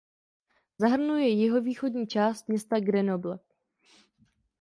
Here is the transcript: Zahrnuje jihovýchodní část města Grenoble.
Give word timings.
Zahrnuje 0.77 1.29
jihovýchodní 1.29 2.07
část 2.07 2.47
města 2.47 2.79
Grenoble. 2.79 3.39